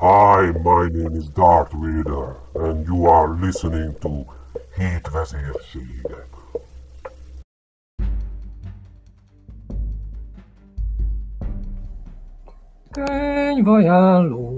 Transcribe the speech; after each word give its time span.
Hi, 0.00 0.52
my 0.52 0.88
name 0.88 1.16
is 1.16 1.28
Darth 1.28 1.72
Vader, 1.72 2.36
and 2.54 2.86
you 2.86 3.06
are 3.06 3.30
listening 3.30 3.98
to 3.98 4.24
Hét 4.76 5.08
vezérségek. 5.12 6.28
Könyvajánló. 12.90 14.57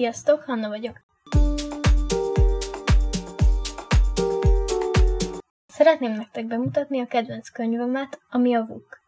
Sziasztok, 0.00 0.42
Hanna 0.46 0.68
vagyok. 0.68 1.00
Szeretném 5.66 6.12
nektek 6.12 6.46
bemutatni 6.46 7.00
a 7.00 7.06
kedvenc 7.06 7.48
könyvemet, 7.48 8.20
ami 8.30 8.54
a 8.54 8.64
VUK. 8.68 9.00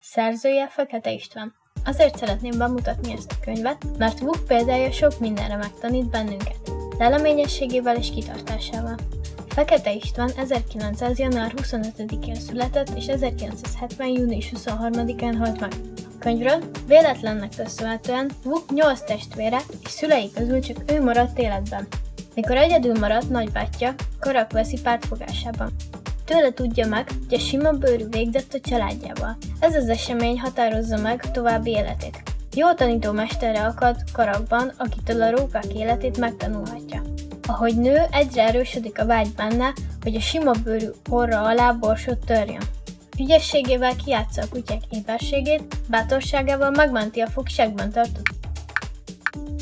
Szerzője 0.00 0.68
Fekete 0.68 1.12
István. 1.12 1.54
Azért 1.84 2.16
szeretném 2.16 2.58
bemutatni 2.58 3.12
ezt 3.12 3.32
a 3.32 3.44
könyvet, 3.44 3.84
mert 3.98 4.18
VUK 4.18 4.46
példája 4.46 4.92
sok 4.92 5.18
mindenre 5.18 5.56
megtanít 5.56 6.10
bennünket, 6.10 6.70
leleményességével 6.98 7.96
és 7.96 8.10
kitartásával. 8.10 8.96
Fekete 9.48 9.92
István 9.92 10.30
1900. 10.36 11.18
január 11.18 11.52
25-én 11.56 12.34
született, 12.34 12.88
és 12.96 13.06
1970. 13.06 14.08
június 14.08 14.52
23-án 14.54 15.34
halt 15.38 15.60
meg. 15.60 15.72
Könyvről 16.24 16.62
véletlennek 16.86 17.52
köszönhetően 17.56 18.30
Vuk 18.44 18.70
8 18.74 19.00
testvére, 19.04 19.60
és 19.84 19.90
szülei 19.90 20.30
közül 20.34 20.60
csak 20.60 20.76
ő 20.92 21.02
maradt 21.02 21.38
életben. 21.38 21.86
Mikor 22.34 22.56
egyedül 22.56 22.98
maradt 22.98 23.30
nagybátyja, 23.30 23.94
Karak 24.20 24.52
veszi 24.52 24.80
pártfogásában. 24.82 25.70
Tőle 26.24 26.52
tudja 26.52 26.86
meg, 26.86 27.08
hogy 27.28 27.38
a 27.38 27.38
sima 27.38 27.70
bőrű 27.70 28.04
végzett 28.10 28.54
a 28.54 28.60
családjával. 28.60 29.36
Ez 29.60 29.74
az 29.74 29.88
esemény 29.88 30.40
határozza 30.40 30.96
meg 30.96 31.30
további 31.30 31.70
életét. 31.70 32.22
Jó 32.54 32.72
tanítómesterre 32.72 33.66
akad 33.66 33.96
Karakban, 34.12 34.72
akitől 34.76 35.22
a 35.22 35.30
rókák 35.30 35.74
életét 35.74 36.18
megtanulhatja. 36.18 37.02
Ahogy 37.46 37.76
nő, 37.76 38.02
egyre 38.10 38.42
erősödik 38.42 39.00
a 39.00 39.06
vágy 39.06 39.32
benne, 39.36 39.72
hogy 40.02 40.14
a 40.14 40.20
sima 40.20 40.52
bőrű 40.64 40.88
orra 41.08 41.42
alá 41.42 41.72
borsot 41.72 42.18
törjön. 42.26 42.62
Ügyességével 43.18 43.96
kiátsza 44.04 44.42
a 44.42 44.48
kutyák 44.50 44.82
éberségét, 44.90 45.76
bátorságával 45.88 46.70
megmenti 46.70 47.20
a 47.20 47.30
fogságban 47.30 47.90
tartott. 47.90 48.30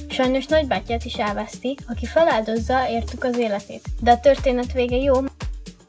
Sajnos 0.09 0.47
nagybátyját 0.47 1.05
is 1.05 1.15
elveszti, 1.15 1.77
aki 1.89 2.07
feláldozza 2.07 2.89
értük 2.89 3.25
az 3.25 3.39
életét. 3.39 3.85
De 4.01 4.11
a 4.11 4.21
történet 4.21 4.73
vége 4.73 4.97
jó, 4.97 5.15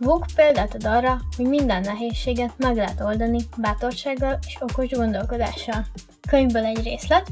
Vuk 0.03 0.25
példát 0.35 0.73
ad 0.73 0.85
arra, 0.85 1.21
hogy 1.37 1.45
minden 1.45 1.81
nehézséget 1.81 2.53
meg 2.57 2.75
lehet 2.75 3.01
oldani 3.01 3.39
bátorsággal 3.57 4.39
és 4.47 4.57
okos 4.59 4.89
gondolkodással. 4.89 5.85
Könyvből 6.29 6.65
egy 6.65 6.83
részlet. 6.83 7.27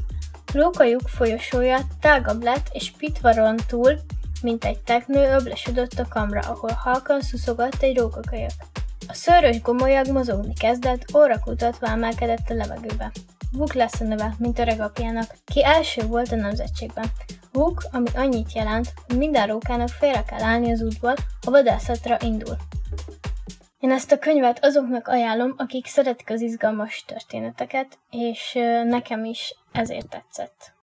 Rókajuk 0.52 1.08
folyosója 1.08 1.78
tágabb 2.00 2.42
lett, 2.42 2.68
és 2.72 2.92
pitvaron 2.98 3.56
túl, 3.66 3.98
mint 4.42 4.64
egy 4.64 4.78
teknő, 4.78 5.34
öblesödött 5.34 5.98
a 5.98 6.08
kamra, 6.08 6.40
ahol 6.40 6.70
halkan 6.70 7.20
szuszogott 7.20 7.82
egy 7.82 7.98
rókakölyök. 7.98 8.50
A 9.08 9.14
szőrös 9.14 9.60
gomolyag 9.60 10.08
mozogni 10.08 10.52
kezdett, 10.54 11.16
óra 11.16 11.38
kutatva 11.38 11.86
emelkedett 11.86 12.50
a 12.50 12.54
levegőbe. 12.54 13.10
Vuk 13.52 13.72
lesz 13.72 14.00
a 14.00 14.04
neve, 14.04 14.34
mint 14.38 14.58
öreg 14.58 14.80
apjának, 14.80 15.34
ki 15.44 15.64
első 15.64 16.06
volt 16.06 16.32
a 16.32 16.36
nemzetségben. 16.36 17.04
Vuk, 17.52 17.82
ami 17.90 18.08
annyit 18.14 18.52
jelent, 18.52 18.92
hogy 19.06 19.16
minden 19.16 19.46
rókának 19.46 19.88
félre 19.88 20.22
kell 20.24 20.42
állni 20.42 20.72
az 20.72 20.82
útból, 20.82 21.14
a 21.46 21.50
vadászatra 21.50 22.16
indul. 22.24 22.56
Én 23.80 23.90
ezt 23.90 24.12
a 24.12 24.18
könyvet 24.18 24.64
azoknak 24.64 25.08
ajánlom, 25.08 25.54
akik 25.56 25.86
szeretik 25.86 26.30
az 26.30 26.40
izgalmas 26.40 27.04
történeteket, 27.06 27.98
és 28.10 28.52
nekem 28.84 29.24
is 29.24 29.54
ezért 29.72 30.08
tetszett. 30.08 30.74